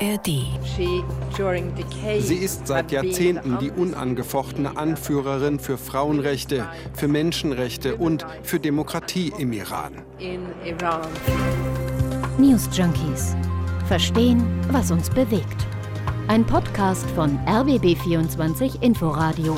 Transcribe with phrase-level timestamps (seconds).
[0.00, 0.26] ARD.
[2.20, 9.52] Sie ist seit Jahrzehnten die unangefochtene Anführerin für Frauenrechte, für Menschenrechte und für Demokratie im
[9.52, 10.02] Iran.
[12.38, 13.36] News Junkies.
[13.88, 15.66] Verstehen, was uns bewegt.
[16.28, 19.56] Ein Podcast von RBB24 Inforadio.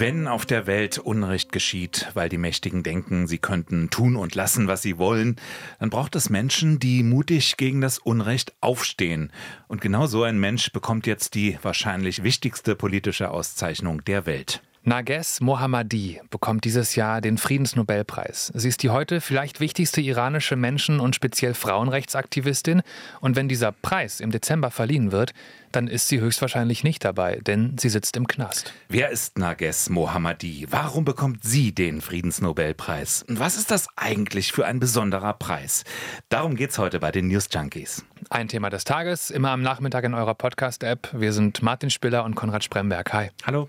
[0.00, 4.68] Wenn auf der Welt Unrecht geschieht, weil die Mächtigen denken, sie könnten tun und lassen,
[4.68, 5.34] was sie wollen,
[5.80, 9.32] dann braucht es Menschen, die mutig gegen das Unrecht aufstehen.
[9.66, 14.62] Und genau so ein Mensch bekommt jetzt die wahrscheinlich wichtigste politische Auszeichnung der Welt.
[14.88, 18.50] Nages Mohammadi bekommt dieses Jahr den Friedensnobelpreis.
[18.54, 22.80] Sie ist die heute vielleicht wichtigste iranische Menschen- und speziell Frauenrechtsaktivistin.
[23.20, 25.34] Und wenn dieser Preis im Dezember verliehen wird,
[25.72, 28.72] dann ist sie höchstwahrscheinlich nicht dabei, denn sie sitzt im Knast.
[28.88, 30.66] Wer ist Nages Mohammadi?
[30.70, 33.26] Warum bekommt sie den Friedensnobelpreis?
[33.28, 35.84] Und was ist das eigentlich für ein besonderer Preis?
[36.30, 38.06] Darum geht's heute bei den News Junkies.
[38.30, 41.10] Ein Thema des Tages, immer am Nachmittag in eurer Podcast-App.
[41.12, 43.12] Wir sind Martin Spiller und Konrad Spremberg.
[43.12, 43.28] Hi.
[43.44, 43.68] Hallo.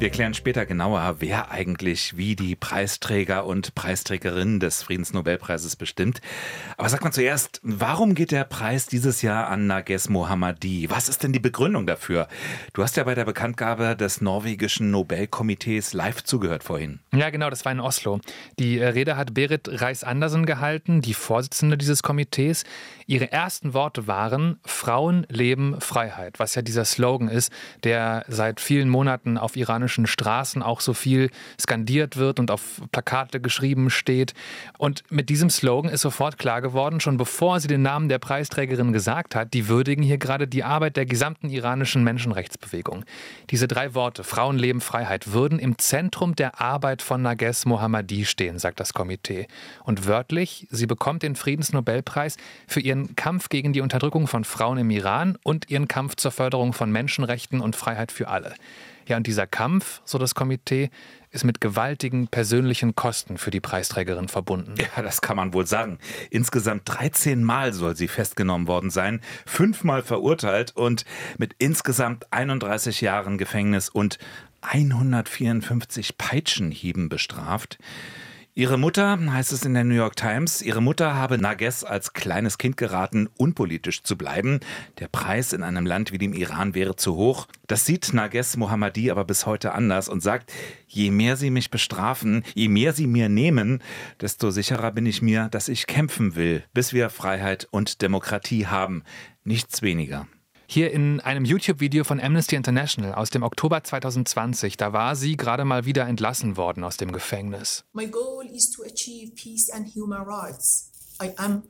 [0.00, 6.20] Wir klären später genauer, wer eigentlich wie die Preisträger und Preisträgerinnen des Friedensnobelpreises bestimmt.
[6.76, 10.88] Aber sag mal zuerst, warum geht der Preis dieses Jahr an Nages Mohammadi?
[10.88, 12.28] Was ist denn die Begründung dafür?
[12.74, 17.00] Du hast ja bei der Bekanntgabe des norwegischen Nobelkomitees live zugehört vorhin.
[17.12, 18.20] Ja, genau, das war in Oslo.
[18.60, 22.62] Die äh, Rede hat Berit Reis-Andersen gehalten, die Vorsitzende dieses Komitees.
[23.08, 27.52] Ihre ersten Worte waren Frauen leben Freiheit, was ja dieser Slogan ist,
[27.82, 32.82] der seit vielen Monaten auf iranischen iranischen Straßen auch so viel skandiert wird und auf
[32.92, 34.34] Plakate geschrieben steht.
[34.76, 38.92] Und mit diesem Slogan ist sofort klar geworden, schon bevor sie den Namen der Preisträgerin
[38.92, 43.04] gesagt hat, die würdigen hier gerade die Arbeit der gesamten iranischen Menschenrechtsbewegung.
[43.50, 48.80] Diese drei Worte, Frauenleben, Freiheit, würden im Zentrum der Arbeit von Nages Mohammadi stehen, sagt
[48.80, 49.46] das Komitee.
[49.84, 54.90] Und wörtlich, sie bekommt den Friedensnobelpreis für ihren Kampf gegen die Unterdrückung von Frauen im
[54.90, 58.54] Iran und ihren Kampf zur Förderung von Menschenrechten und Freiheit für alle.
[59.08, 60.90] Ja, und dieser Kampf, so das Komitee,
[61.30, 64.74] ist mit gewaltigen persönlichen Kosten für die Preisträgerin verbunden.
[64.76, 65.98] Ja, das kann man wohl sagen.
[66.30, 71.06] Insgesamt 13 Mal soll sie festgenommen worden sein, fünfmal verurteilt und
[71.38, 74.18] mit insgesamt 31 Jahren Gefängnis und
[74.60, 77.78] 154 Peitschenhieben bestraft.
[78.58, 82.58] Ihre Mutter, heißt es in der New York Times, ihre Mutter habe Nages als kleines
[82.58, 84.58] Kind geraten, unpolitisch zu bleiben.
[84.98, 87.46] Der Preis in einem Land wie dem Iran wäre zu hoch.
[87.68, 90.52] Das sieht Nages Mohammadi aber bis heute anders und sagt,
[90.88, 93.80] je mehr sie mich bestrafen, je mehr sie mir nehmen,
[94.20, 99.04] desto sicherer bin ich mir, dass ich kämpfen will, bis wir Freiheit und Demokratie haben.
[99.44, 100.26] Nichts weniger.
[100.70, 105.64] Hier in einem YouTube-Video von Amnesty International aus dem Oktober 2020, da war sie gerade
[105.64, 107.84] mal wieder entlassen worden aus dem Gefängnis.
[107.94, 110.92] My goal is to achieve peace and human rights.
[111.22, 111.62] I am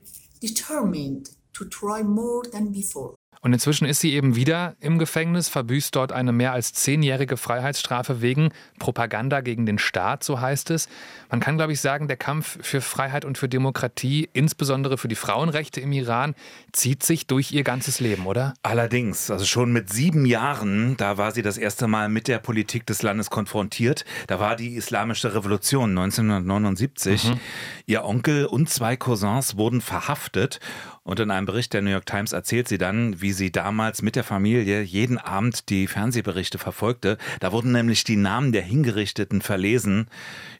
[0.42, 3.14] determined to try more than before.
[3.40, 8.20] Und inzwischen ist sie eben wieder im Gefängnis, verbüßt dort eine mehr als zehnjährige Freiheitsstrafe
[8.20, 10.88] wegen Propaganda gegen den Staat, so heißt es.
[11.30, 15.14] Man kann, glaube ich, sagen, der Kampf für Freiheit und für Demokratie, insbesondere für die
[15.14, 16.34] Frauenrechte im Iran,
[16.72, 18.54] zieht sich durch ihr ganzes Leben, oder?
[18.62, 22.86] Allerdings, also schon mit sieben Jahren, da war sie das erste Mal mit der Politik
[22.86, 24.04] des Landes konfrontiert.
[24.26, 27.24] Da war die Islamische Revolution 1979.
[27.24, 27.40] Mhm.
[27.86, 30.60] Ihr Onkel und zwei Cousins wurden verhaftet
[31.08, 34.16] und in einem Bericht der New York Times erzählt sie dann, wie sie damals mit
[34.16, 37.18] der Familie jeden Abend die Fernsehberichte verfolgte.
[37.40, 40.08] Da wurden nämlich die Namen der Hingerichteten verlesen.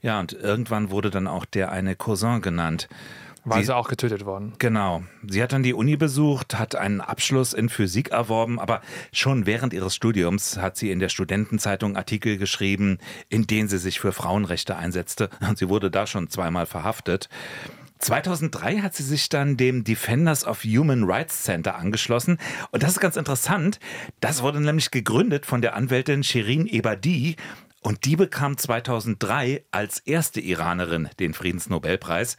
[0.03, 2.89] Ja, und irgendwann wurde dann auch der eine Cousin genannt.
[3.45, 4.53] War sie auch getötet worden.
[4.59, 5.05] Genau.
[5.27, 9.73] Sie hat dann die Uni besucht, hat einen Abschluss in Physik erworben, aber schon während
[9.73, 12.99] ihres Studiums hat sie in der Studentenzeitung Artikel geschrieben,
[13.29, 15.31] in denen sie sich für Frauenrechte einsetzte.
[15.41, 17.29] Und sie wurde da schon zweimal verhaftet.
[17.99, 22.39] 2003 hat sie sich dann dem Defenders of Human Rights Center angeschlossen.
[22.71, 23.81] Und das ist ganz interessant.
[24.21, 27.37] Das wurde nämlich gegründet von der Anwältin Shirin Ebadi.
[27.81, 32.37] Und die bekam 2003 als erste Iranerin den Friedensnobelpreis.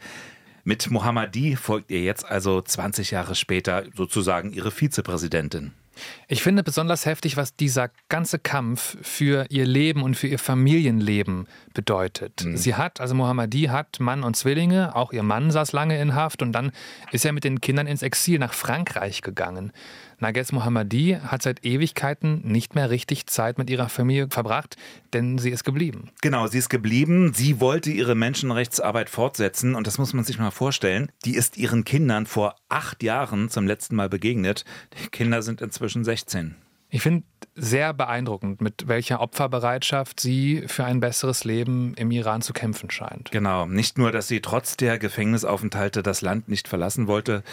[0.64, 5.72] Mit Mohammadi folgt ihr jetzt also 20 Jahre später sozusagen ihre Vizepräsidentin.
[6.28, 11.46] Ich finde besonders heftig, was dieser ganze Kampf für ihr Leben und für ihr Familienleben
[11.74, 12.44] bedeutet.
[12.44, 12.56] Mhm.
[12.56, 16.42] Sie hat, also Mohammadi hat Mann und Zwillinge, auch ihr Mann saß lange in Haft
[16.42, 16.72] und dann
[17.12, 19.72] ist er mit den Kindern ins Exil nach Frankreich gegangen.
[20.20, 24.76] Nages Mohammadi hat seit Ewigkeiten nicht mehr richtig Zeit mit ihrer Familie verbracht,
[25.12, 26.10] denn sie ist geblieben.
[26.20, 27.32] Genau, sie ist geblieben.
[27.34, 31.10] Sie wollte ihre Menschenrechtsarbeit fortsetzen und das muss man sich mal vorstellen.
[31.24, 34.64] Die ist ihren Kindern vor acht Jahren zum letzten Mal begegnet.
[35.02, 36.54] Die Kinder sind inzwischen 16.
[36.92, 37.24] Ich finde
[37.54, 43.30] sehr beeindruckend, mit welcher Opferbereitschaft sie für ein besseres Leben im Iran zu kämpfen scheint.
[43.30, 47.44] Genau, nicht nur, dass sie trotz der Gefängnisaufenthalte das Land nicht verlassen wollte,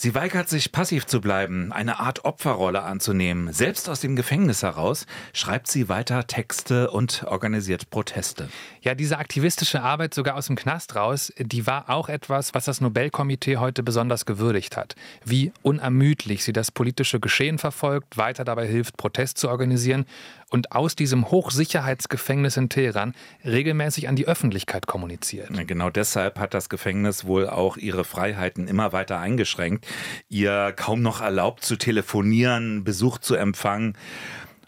[0.00, 3.52] Sie weigert sich, passiv zu bleiben, eine Art Opferrolle anzunehmen.
[3.52, 8.48] Selbst aus dem Gefängnis heraus schreibt sie weiter Texte und organisiert Proteste.
[8.80, 12.80] Ja, diese aktivistische Arbeit sogar aus dem Knast raus, die war auch etwas, was das
[12.80, 14.94] Nobelkomitee heute besonders gewürdigt hat.
[15.24, 20.06] Wie unermüdlich sie das politische Geschehen verfolgt, weiter dabei hilft, Protest zu organisieren
[20.50, 23.14] und aus diesem Hochsicherheitsgefängnis in Teheran
[23.44, 25.50] regelmäßig an die Öffentlichkeit kommuniziert.
[25.66, 29.86] Genau deshalb hat das Gefängnis wohl auch ihre Freiheiten immer weiter eingeschränkt.
[30.28, 33.96] Ihr kaum noch erlaubt zu telefonieren, Besuch zu empfangen.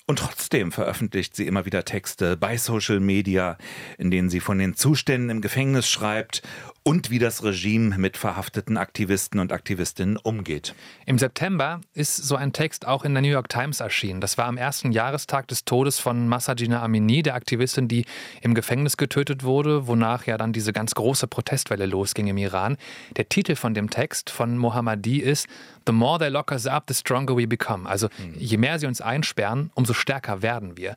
[0.06, 3.56] Und trotzdem veröffentlicht sie immer wieder Texte bei Social Media,
[3.96, 6.42] in denen sie von den Zuständen im Gefängnis schreibt
[6.82, 10.74] und wie das Regime mit verhafteten Aktivisten und Aktivistinnen umgeht.
[11.04, 14.20] Im September ist so ein Text auch in der New York Times erschienen.
[14.20, 18.06] Das war am ersten Jahrestag des Todes von Massajina Amini, der Aktivistin, die
[18.40, 22.76] im Gefängnis getötet wurde, wonach ja dann diese ganz große Protestwelle losging im Iran.
[23.16, 25.48] Der Titel von dem Text von Mohammadi ist
[25.86, 27.88] The more they lock us up, the stronger we become.
[27.88, 30.96] Also je mehr sie uns einsperren, umso stärker werden wir.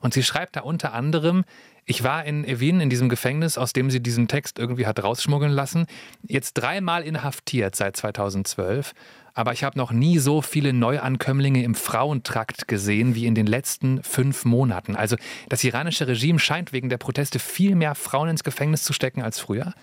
[0.00, 1.44] Und sie schreibt da unter anderem,
[1.86, 5.52] ich war in Evin, in diesem Gefängnis, aus dem sie diesen Text irgendwie hat rausschmuggeln
[5.52, 5.86] lassen,
[6.26, 8.94] jetzt dreimal inhaftiert seit 2012.
[9.34, 14.02] Aber ich habe noch nie so viele Neuankömmlinge im Frauentrakt gesehen wie in den letzten
[14.02, 14.94] fünf Monaten.
[14.94, 15.16] Also
[15.48, 19.40] das iranische Regime scheint wegen der Proteste viel mehr Frauen ins Gefängnis zu stecken als
[19.40, 19.74] früher.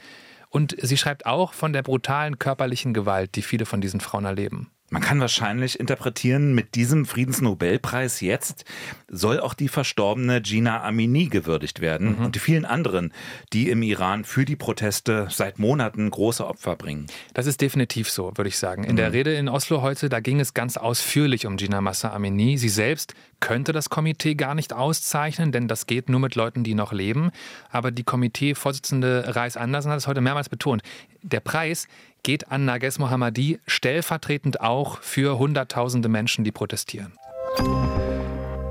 [0.50, 4.72] Und sie schreibt auch von der brutalen körperlichen Gewalt, die viele von diesen Frauen erleben.
[4.94, 8.66] Man kann wahrscheinlich interpretieren, mit diesem Friedensnobelpreis jetzt
[9.08, 12.26] soll auch die verstorbene Gina Amini gewürdigt werden mhm.
[12.26, 13.14] und die vielen anderen,
[13.54, 17.08] die im Iran für die Proteste seit Monaten große Opfer bringen.
[17.34, 18.84] Das ist definitiv so, würde ich sagen.
[18.84, 18.98] In mhm.
[18.98, 22.58] der Rede in Oslo heute, da ging es ganz ausführlich um Gina Massa Amini.
[22.58, 26.76] Sie selbst könnte das Komitee gar nicht auszeichnen, denn das geht nur mit Leuten, die
[26.76, 27.32] noch leben.
[27.70, 30.84] Aber die Komiteevorsitzende Reis Andersen hat es heute mehrmals betont.
[31.24, 31.88] Der Preis,
[32.24, 37.14] geht an Nages Mohammadi stellvertretend auch für Hunderttausende Menschen, die protestieren.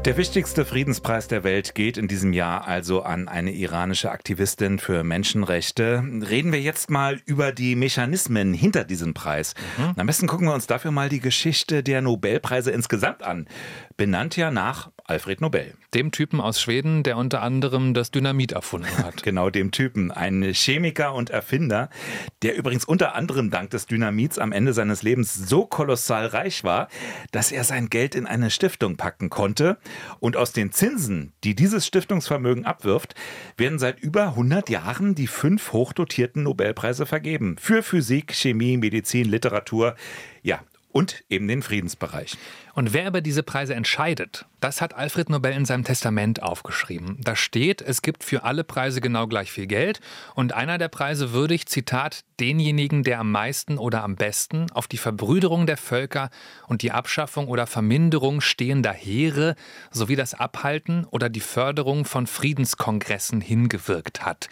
[0.07, 5.05] Der wichtigste Friedenspreis der Welt geht in diesem Jahr also an eine iranische Aktivistin für
[5.05, 6.03] Menschenrechte.
[6.27, 9.53] Reden wir jetzt mal über die Mechanismen hinter diesem Preis.
[9.77, 9.93] Mhm.
[9.99, 13.47] Am besten gucken wir uns dafür mal die Geschichte der Nobelpreise insgesamt an.
[13.99, 15.75] Benannt ja nach Alfred Nobel.
[15.93, 19.23] Dem Typen aus Schweden, der unter anderem das Dynamit erfunden hat.
[19.25, 20.13] genau, dem Typen.
[20.13, 21.91] Ein Chemiker und Erfinder,
[22.43, 26.87] der übrigens unter anderem dank des Dynamits am Ende seines Lebens so kolossal reich war,
[27.33, 29.79] dass er sein Geld in eine Stiftung packen konnte.
[30.21, 33.17] Und aus den Zinsen, die dieses Stiftungsvermögen abwirft,
[33.57, 37.57] werden seit über 100 Jahren die fünf hochdotierten Nobelpreise vergeben.
[37.59, 39.97] Für Physik, Chemie, Medizin, Literatur.
[40.45, 40.61] Ja,
[40.93, 42.37] und eben den Friedensbereich.
[42.81, 47.19] Und wer über diese Preise entscheidet, das hat Alfred Nobel in seinem Testament aufgeschrieben.
[47.21, 50.01] Da steht, es gibt für alle Preise genau gleich viel Geld
[50.35, 54.97] und einer der Preise würdigt, Zitat, denjenigen, der am meisten oder am besten auf die
[54.97, 56.31] Verbrüderung der Völker
[56.69, 59.57] und die Abschaffung oder Verminderung stehender Heere
[59.91, 64.49] sowie das Abhalten oder die Förderung von Friedenskongressen hingewirkt hat.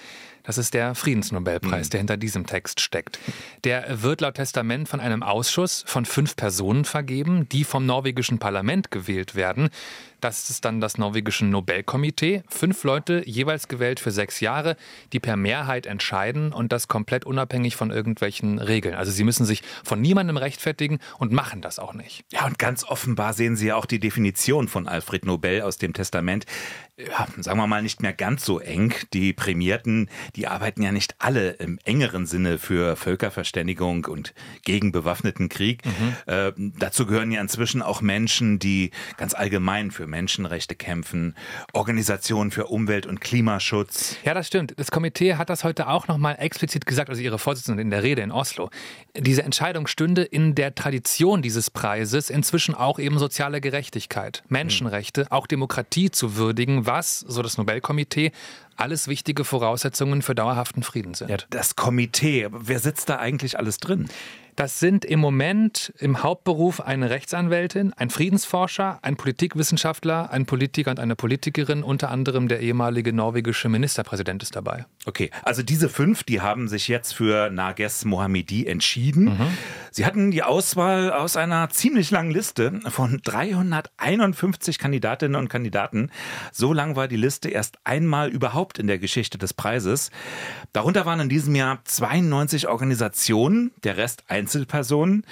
[0.49, 1.91] Das ist der Friedensnobelpreis, mhm.
[1.91, 3.19] der hinter diesem Text steckt.
[3.65, 7.85] Der wird laut Testament von einem Ausschuss von fünf Personen vergeben, die vom
[8.19, 9.71] norwegischen Parlament gewählt werden.
[10.21, 12.43] Das ist dann das norwegische Nobelkomitee.
[12.49, 14.77] Fünf Leute, jeweils gewählt für sechs Jahre,
[15.13, 18.95] die per Mehrheit entscheiden und das komplett unabhängig von irgendwelchen Regeln.
[18.95, 22.25] Also sie müssen sich von niemandem rechtfertigen und machen das auch nicht.
[22.33, 25.93] Ja, und ganz offenbar sehen Sie ja auch die Definition von Alfred Nobel aus dem
[25.93, 26.47] Testament.
[26.97, 28.93] Ja, sagen wir mal nicht mehr ganz so eng.
[29.13, 34.35] Die Prämierten, die arbeiten ja nicht alle im engeren Sinne für Völkerverständigung und
[34.65, 35.85] gegen bewaffneten Krieg.
[35.87, 36.17] Mhm.
[36.27, 41.37] Äh, dazu gehören ja inzwischen auch Menschen, die ganz allgemein für Menschenrechte kämpfen,
[41.73, 44.17] Organisationen für Umwelt- und Klimaschutz.
[44.25, 44.75] Ja, das stimmt.
[44.77, 48.23] Das Komitee hat das heute auch nochmal explizit gesagt, also ihre Vorsitzende in der Rede
[48.23, 48.71] in Oslo.
[49.17, 55.47] Diese Entscheidung stünde in der Tradition dieses Preises inzwischen auch eben soziale Gerechtigkeit, Menschenrechte, auch
[55.47, 58.33] Demokratie zu würdigen, was, so das Nobelkomitee,
[58.77, 61.31] alles wichtige Voraussetzungen für dauerhaften Frieden sind.
[61.31, 64.09] Ja, das Komitee, wer sitzt da eigentlich alles drin?
[64.59, 70.99] Das sind im Moment im Hauptberuf eine Rechtsanwältin, ein Friedensforscher, ein Politikwissenschaftler, ein Politiker und
[70.99, 74.85] eine Politikerin, unter anderem der ehemalige norwegische Ministerpräsident ist dabei.
[75.07, 79.27] Okay, also diese fünf, die haben sich jetzt für Nages Mohammedi entschieden.
[79.27, 79.47] Mhm.
[79.93, 86.11] Sie hatten die Auswahl aus einer ziemlich langen Liste von 351 Kandidatinnen und Kandidaten.
[86.51, 90.11] So lang war die Liste erst einmal überhaupt in der Geschichte des Preises.
[90.73, 95.25] Darunter waren in diesem Jahr 92 Organisationen, der Rest ein Einzelpersonen.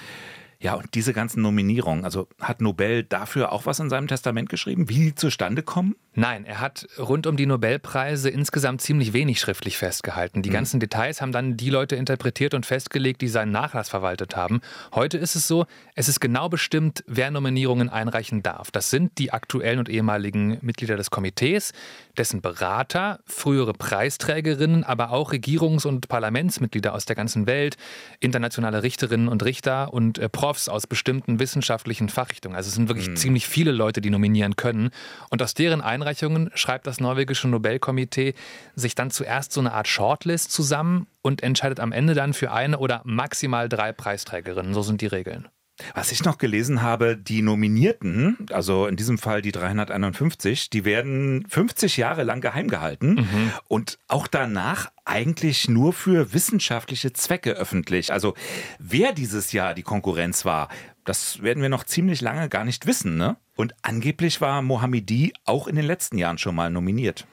[0.59, 4.89] Ja, und diese ganzen Nominierungen, also hat Nobel dafür auch was in seinem Testament geschrieben,
[4.89, 5.95] wie die zustande kommen?
[6.15, 10.41] Nein, er hat rund um die Nobelpreise insgesamt ziemlich wenig schriftlich festgehalten.
[10.41, 10.53] Die mhm.
[10.53, 14.61] ganzen Details haben dann die Leute interpretiert und festgelegt, die seinen Nachlass verwaltet haben.
[14.95, 18.71] Heute ist es so, es ist genau bestimmt, wer Nominierungen einreichen darf.
[18.71, 21.71] Das sind die aktuellen und ehemaligen Mitglieder des Komitees,
[22.17, 27.77] dessen Berater, frühere Preisträgerinnen, aber auch Regierungs- und Parlamentsmitglieder aus der ganzen Welt,
[28.19, 32.55] internationale Richterinnen und Richter und äh, Profs aus bestimmten wissenschaftlichen Fachrichtungen.
[32.55, 33.15] Also es sind wirklich mhm.
[33.15, 34.89] ziemlich viele Leute, die nominieren können.
[35.29, 38.33] Und aus deren Einreichungen schreibt das norwegische Nobelkomitee
[38.75, 42.79] sich dann zuerst so eine Art Shortlist zusammen und entscheidet am Ende dann für eine
[42.79, 44.73] oder maximal drei Preisträgerinnen.
[44.73, 45.47] So sind die Regeln.
[45.93, 51.45] Was ich noch gelesen habe, die Nominierten, also in diesem Fall die 351, die werden
[51.47, 53.51] 50 Jahre lang geheim gehalten mhm.
[53.67, 58.11] und auch danach eigentlich nur für wissenschaftliche Zwecke öffentlich.
[58.11, 58.33] Also
[58.79, 60.69] wer dieses Jahr die Konkurrenz war,
[61.07, 63.17] das werden wir noch ziemlich lange gar nicht wissen.
[63.17, 63.37] Ne?
[63.55, 67.25] Und angeblich war Mohamedi auch in den letzten Jahren schon mal nominiert.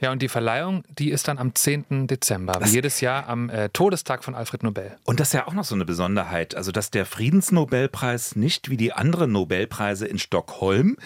[0.00, 2.06] Ja, und die Verleihung, die ist dann am 10.
[2.06, 4.96] Dezember, wie jedes Jahr am äh, Todestag von Alfred Nobel.
[5.04, 8.78] Und das ist ja auch noch so eine Besonderheit, also dass der Friedensnobelpreis nicht wie
[8.78, 10.96] die anderen Nobelpreise in Stockholm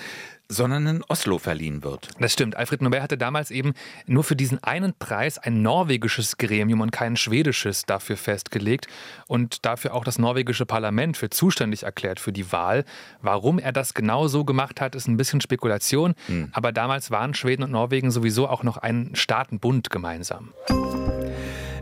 [0.48, 2.08] sondern in Oslo verliehen wird.
[2.18, 2.56] Das stimmt.
[2.56, 3.74] Alfred Nobel hatte damals eben
[4.06, 8.86] nur für diesen einen Preis ein norwegisches Gremium und kein schwedisches dafür festgelegt
[9.26, 12.84] und dafür auch das norwegische Parlament für zuständig erklärt für die Wahl.
[13.22, 16.14] Warum er das genau so gemacht hat, ist ein bisschen Spekulation.
[16.26, 16.50] Hm.
[16.52, 20.52] Aber damals waren Schweden und Norwegen sowieso auch noch ein Staatenbund gemeinsam.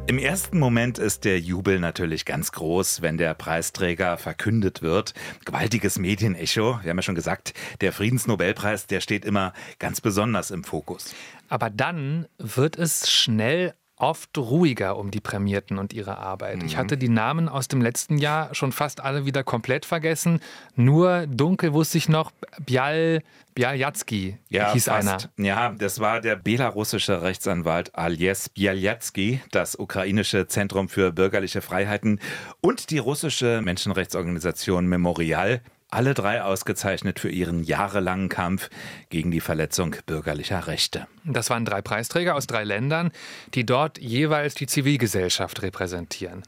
[0.09, 5.15] Im ersten Moment ist der Jubel natürlich ganz groß, wenn der Preisträger verkündet wird.
[5.45, 6.81] Gewaltiges Medienecho.
[6.83, 11.15] Wir haben ja schon gesagt, der Friedensnobelpreis, der steht immer ganz besonders im Fokus.
[11.49, 16.59] Aber dann wird es schnell oft ruhiger um die Prämierten und ihre Arbeit.
[16.59, 16.67] Mhm.
[16.67, 20.41] Ich hatte die Namen aus dem letzten Jahr schon fast alle wieder komplett vergessen.
[20.75, 22.33] Nur dunkel wusste ich noch,
[22.67, 23.23] Bial,
[23.55, 25.09] Bialyatsky ja, hieß fast.
[25.09, 25.19] einer.
[25.47, 32.19] Ja, das war der belarussische Rechtsanwalt Alies Bialyatsky, das ukrainische Zentrum für bürgerliche Freiheiten
[32.61, 35.61] und die russische Menschenrechtsorganisation Memorial
[35.93, 38.71] alle drei ausgezeichnet für ihren jahrelangen Kampf
[39.11, 41.07] gegen die Verletzung bürgerlicher Rechte.
[41.25, 43.13] Das waren drei Preisträger aus drei Ländern,
[43.55, 46.43] die dort jeweils die Zivilgesellschaft repräsentieren.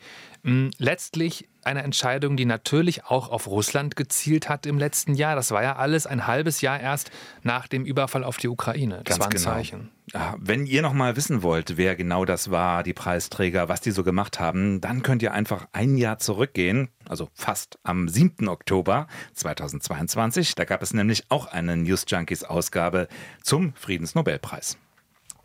[0.44, 5.36] Hm, letztlich eine Entscheidung, die natürlich auch auf Russland gezielt hat im letzten Jahr.
[5.36, 7.10] Das war ja alles ein halbes Jahr erst
[7.42, 9.00] nach dem Überfall auf die Ukraine.
[9.04, 9.50] Das Ganz war ein genau.
[9.50, 9.90] Zeichen.
[10.12, 13.90] Ja, wenn ihr noch mal wissen wollt, wer genau das war, die Preisträger, was die
[13.90, 18.46] so gemacht haben, dann könnt ihr einfach ein Jahr zurückgehen, also fast am 7.
[18.48, 20.54] Oktober 2022.
[20.56, 23.08] Da gab es nämlich auch eine News Junkies Ausgabe
[23.42, 24.76] zum Friedensnobelpreis.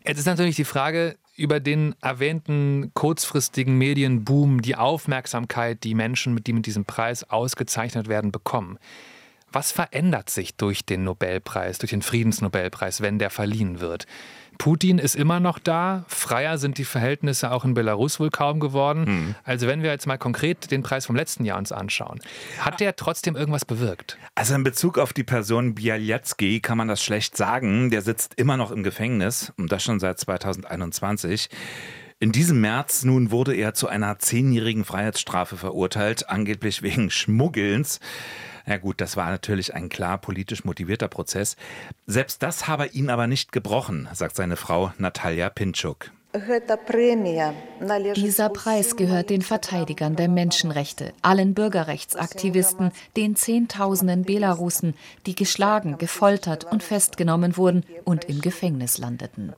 [0.06, 6.52] Jetzt ist natürlich die Frage, über den erwähnten kurzfristigen Medienboom, die Aufmerksamkeit, die Menschen, die
[6.52, 8.78] mit diesem Preis ausgezeichnet werden, bekommen.
[9.52, 14.06] Was verändert sich durch den Nobelpreis, durch den Friedensnobelpreis, wenn der verliehen wird?
[14.58, 16.04] Putin ist immer noch da.
[16.06, 19.04] Freier sind die Verhältnisse auch in Belarus wohl kaum geworden.
[19.06, 19.34] Mhm.
[19.42, 22.20] Also wenn wir jetzt mal konkret den Preis vom letzten Jahr uns anschauen,
[22.58, 24.18] hat der trotzdem irgendwas bewirkt?
[24.34, 27.90] Also in Bezug auf die Person Bialyatsky kann man das schlecht sagen.
[27.90, 31.48] Der sitzt immer noch im Gefängnis und das schon seit 2021.
[32.18, 37.98] In diesem März nun wurde er zu einer zehnjährigen Freiheitsstrafe verurteilt, angeblich wegen Schmuggelns.
[38.66, 41.56] Ja gut, das war natürlich ein klar politisch motivierter Prozess.
[42.06, 46.10] Selbst das habe ihn aber nicht gebrochen, sagt seine Frau Natalia Pinchuk.
[48.14, 54.94] Dieser Preis gehört den Verteidigern der Menschenrechte, allen Bürgerrechtsaktivisten, den Zehntausenden Belarusen,
[55.26, 59.52] die geschlagen, gefoltert und festgenommen wurden und im Gefängnis landeten.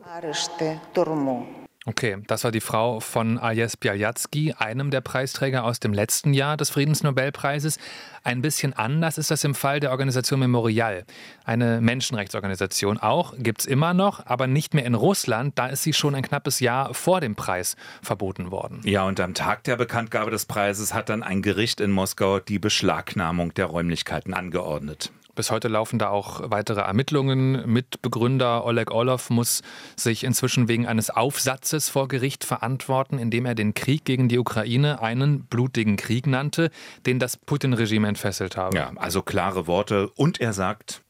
[1.85, 6.57] Okay, das war die Frau von Ajes Bialyatsky, einem der Preisträger aus dem letzten Jahr
[6.57, 7.79] des Friedensnobelpreises.
[8.23, 11.05] Ein bisschen anders ist das im Fall der Organisation Memorial,
[11.45, 12.99] eine Menschenrechtsorganisation.
[12.99, 15.59] Auch gibt es immer noch, aber nicht mehr in Russland.
[15.59, 18.81] Da ist sie schon ein knappes Jahr vor dem Preis verboten worden.
[18.85, 22.61] Ja, und am Tag der Bekanntgabe des Preises hat dann ein Gericht in Moskau die
[22.61, 25.11] Beschlagnahmung der Räumlichkeiten angeordnet.
[25.35, 27.63] Bis heute laufen da auch weitere Ermittlungen.
[27.67, 29.63] Mitbegründer Oleg Orlov muss
[29.97, 35.01] sich inzwischen wegen eines Aufsatzes vor Gericht verantworten, indem er den Krieg gegen die Ukraine
[35.01, 36.71] einen blutigen Krieg nannte,
[37.07, 38.77] den das Putin-Regime entfesselt habe.
[38.77, 40.11] Ja, also klare Worte.
[40.17, 41.03] Und er sagt,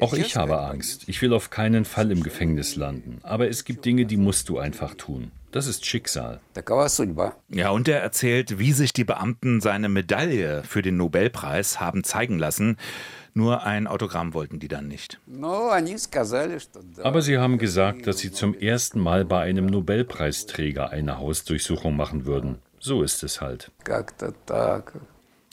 [0.00, 1.04] auch ich habe Angst.
[1.06, 3.18] Ich will auf keinen Fall im Gefängnis landen.
[3.22, 5.30] Aber es gibt Dinge, die musst du einfach tun.
[5.54, 6.40] Das ist Schicksal.
[7.48, 12.40] Ja, und er erzählt, wie sich die Beamten seine Medaille für den Nobelpreis haben zeigen
[12.40, 12.76] lassen.
[13.34, 15.20] Nur ein Autogramm wollten die dann nicht.
[17.02, 22.26] Aber sie haben gesagt, dass sie zum ersten Mal bei einem Nobelpreisträger eine Hausdurchsuchung machen
[22.26, 22.58] würden.
[22.78, 23.72] So ist es halt.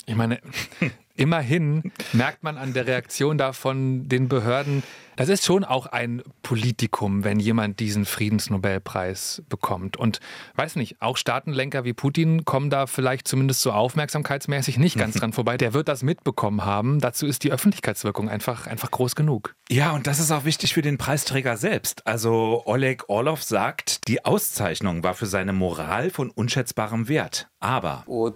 [0.06, 0.40] Ich meine,
[1.16, 4.82] Immerhin merkt man an der Reaktion da von den Behörden,
[5.16, 9.98] das ist schon auch ein Politikum, wenn jemand diesen Friedensnobelpreis bekommt.
[9.98, 10.20] Und
[10.56, 15.34] weiß nicht, auch Staatenlenker wie Putin kommen da vielleicht zumindest so aufmerksamkeitsmäßig nicht ganz dran
[15.34, 15.58] vorbei.
[15.58, 17.00] Der wird das mitbekommen haben.
[17.00, 19.56] Dazu ist die Öffentlichkeitswirkung einfach, einfach groß genug.
[19.70, 22.08] Ja, und das ist auch wichtig für den Preisträger selbst.
[22.08, 27.48] Also Oleg Orlov sagt, die Auszeichnung war für seine Moral von unschätzbarem Wert.
[27.60, 28.34] Aber vor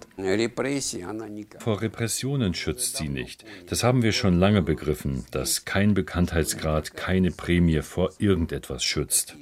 [1.82, 3.44] Repressionen schützt sie nicht.
[3.68, 6.65] Das haben wir schon lange begriffen, dass kein Bekanntheitsgrad,
[6.96, 9.36] keine Prämie vor irgendetwas schützt.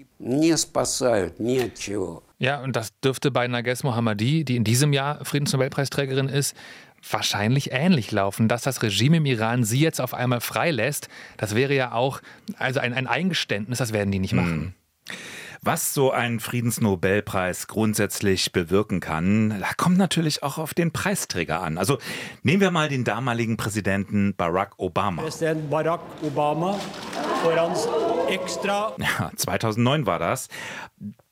[2.40, 6.56] Ja, und das dürfte bei Nages Mohammadi, die in diesem Jahr Friedensnobelpreisträgerin ist,
[7.10, 8.48] wahrscheinlich ähnlich laufen.
[8.48, 12.22] Dass das Regime im Iran sie jetzt auf einmal freilässt, das wäre ja auch
[12.58, 14.74] also ein, ein Eingeständnis, das werden die nicht machen.
[15.08, 15.16] Hm.
[15.66, 21.78] Was so ein Friedensnobelpreis grundsätzlich bewirken kann, da kommt natürlich auch auf den Preisträger an.
[21.78, 22.00] Also
[22.42, 25.22] nehmen wir mal den damaligen Präsidenten Barack Obama.
[25.22, 26.78] Präsident Barack Obama.
[28.98, 30.50] Ja, 2009 war das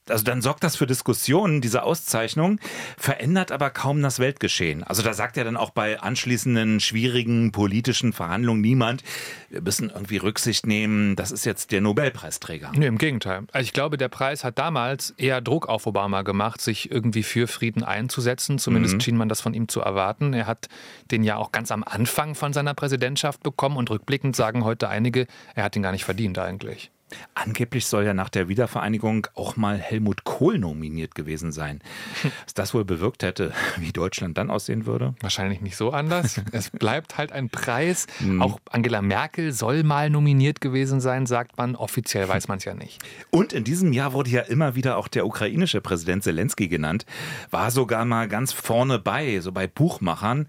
[0.10, 2.60] also dann sorgt das für Diskussionen, diese Auszeichnung,
[2.98, 4.84] verändert aber kaum das Weltgeschehen.
[4.84, 9.04] Also da sagt ja dann auch bei anschließenden schwierigen politischen Verhandlungen niemand,
[9.50, 12.72] wir müssen irgendwie Rücksicht nehmen, das ist jetzt der Nobelpreisträger.
[12.76, 13.44] Nee, im Gegenteil.
[13.52, 17.48] Also ich glaube, der Preis hat damals eher Druck auf Obama gemacht, sich irgendwie für
[17.48, 18.60] Frieden einzusetzen.
[18.60, 19.02] Zumindest mhm.
[19.02, 20.34] schien man das von ihm zu erwarten.
[20.34, 20.68] Er hat
[21.12, 25.28] den ja auch ganz am Anfang von seiner Präsidentschaft bekommen und rückblickend sagen heute einige,
[25.56, 26.92] er hat ihn gar nicht verdient eigentlich.
[27.34, 31.82] Angeblich soll ja nach der Wiedervereinigung auch mal Helmut Kohl nominiert gewesen sein.
[32.46, 35.16] Was das wohl bewirkt hätte, wie Deutschland dann aussehen würde?
[35.22, 36.42] Wahrscheinlich nicht so anders.
[36.52, 38.08] es bleibt halt ein Preis.
[38.20, 38.42] Mhm.
[38.42, 41.76] Auch Angela Merkel soll mal nominiert gewesen sein, sagt man.
[41.76, 43.02] Offiziell weiß man es ja nicht.
[43.30, 47.06] Und in diesem Jahr wurde ja immer wieder auch der ukrainische Präsident Zelensky genannt.
[47.50, 50.48] War sogar mal ganz vorne bei, so bei Buchmachern.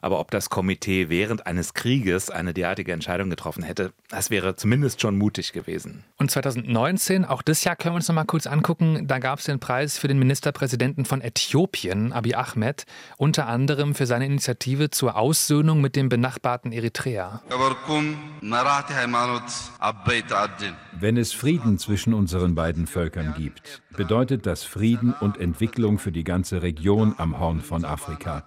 [0.00, 5.00] Aber ob das Komitee während eines Krieges eine derartige Entscheidung getroffen hätte, das wäre zumindest
[5.00, 6.04] schon mutig gewesen.
[6.16, 9.44] Und 2019, auch das Jahr können wir uns noch mal kurz angucken, da gab es
[9.44, 12.84] den Preis für den Ministerpräsidenten von Äthiopien, Abiy Ahmed,
[13.18, 17.42] unter anderem für seine Initiative zur Aussöhnung mit dem benachbarten Eritrea.
[20.92, 26.24] Wenn es Frieden zwischen unseren beiden Völkern gibt, bedeutet das Frieden und Entwicklung für die
[26.24, 28.46] ganze Region am Horn von Afrika.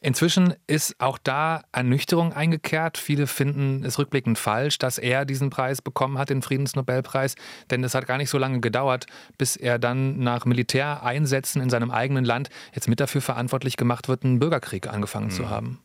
[0.00, 0.54] Inzwischen
[0.90, 2.98] ist auch da Ernüchterung eingekehrt.
[2.98, 7.34] Viele finden es rückblickend falsch, dass er diesen Preis bekommen hat, den Friedensnobelpreis,
[7.70, 11.90] denn es hat gar nicht so lange gedauert, bis er dann nach Militäreinsätzen in seinem
[11.90, 15.32] eigenen Land jetzt mit dafür verantwortlich gemacht wird, einen Bürgerkrieg angefangen mhm.
[15.32, 15.80] zu haben.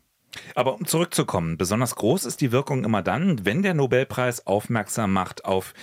[0.54, 5.44] Aber um zurückzukommen, besonders groß ist die Wirkung immer dann, wenn der Nobelpreis aufmerksam macht
[5.44, 5.74] auf,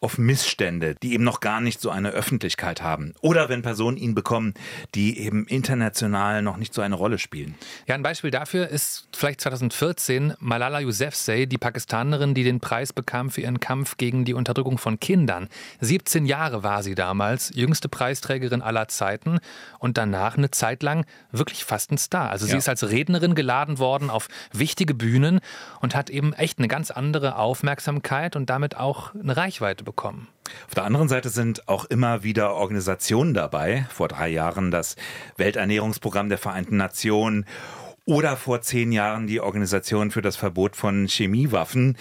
[0.00, 3.14] auf Missstände, die eben noch gar nicht so eine Öffentlichkeit haben.
[3.20, 4.54] Oder wenn Personen ihn bekommen,
[4.94, 7.54] die eben international noch nicht so eine Rolle spielen.
[7.86, 13.30] Ja, ein Beispiel dafür ist vielleicht 2014 Malala Yousafzai, die Pakistanerin, die den Preis bekam
[13.30, 15.48] für ihren Kampf gegen die Unterdrückung von Kindern.
[15.80, 19.40] 17 Jahre war sie damals, jüngste Preisträgerin aller Zeiten
[19.78, 22.30] und danach eine Zeit lang wirklich fast ein Star.
[22.30, 22.58] Also sie ja.
[22.58, 25.40] ist als Rednerin geladen worden geworden auf wichtige Bühnen
[25.80, 30.28] und hat eben echt eine ganz andere Aufmerksamkeit und damit auch eine Reichweite bekommen.
[30.66, 33.86] Auf der anderen Seite sind auch immer wieder Organisationen dabei.
[33.90, 34.96] Vor drei Jahren das
[35.36, 37.44] Welternährungsprogramm der Vereinten Nationen
[38.04, 41.96] oder vor zehn Jahren die Organisation für das Verbot von Chemiewaffen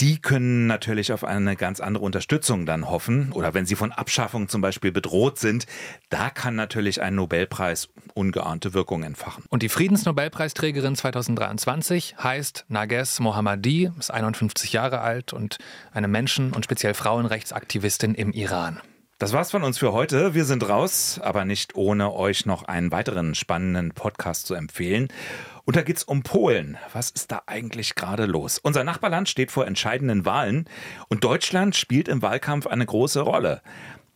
[0.00, 3.32] die können natürlich auf eine ganz andere Unterstützung dann hoffen.
[3.32, 5.66] Oder wenn sie von Abschaffung zum Beispiel bedroht sind,
[6.08, 9.44] da kann natürlich ein Nobelpreis ungeahnte Wirkung entfachen.
[9.48, 15.58] Und die Friedensnobelpreisträgerin 2023 heißt Nages Mohammadi, ist 51 Jahre alt und
[15.92, 18.80] eine Menschen- und speziell Frauenrechtsaktivistin im Iran.
[19.22, 20.34] Das war's von uns für heute.
[20.34, 25.06] Wir sind raus, aber nicht ohne euch noch einen weiteren spannenden Podcast zu empfehlen.
[25.64, 26.76] Und da geht's um Polen.
[26.92, 28.58] Was ist da eigentlich gerade los?
[28.62, 30.68] Unser Nachbarland steht vor entscheidenden Wahlen
[31.08, 33.62] und Deutschland spielt im Wahlkampf eine große Rolle.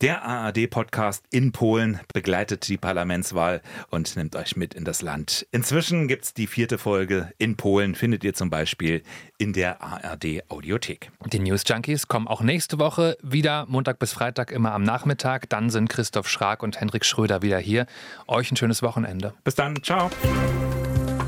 [0.01, 5.47] Der ARD-Podcast in Polen begleitet die Parlamentswahl und nimmt euch mit in das Land.
[5.51, 9.01] Inzwischen gibt's die vierte Folge in Polen, findet ihr zum Beispiel
[9.39, 11.09] in der ARD-Audiothek.
[11.25, 15.49] Die News Junkies kommen auch nächste Woche wieder, Montag bis Freitag immer am Nachmittag.
[15.49, 17.87] Dann sind Christoph Schrag und Henrik Schröder wieder hier.
[18.27, 19.33] Euch ein schönes Wochenende.
[19.43, 20.11] Bis dann, ciao.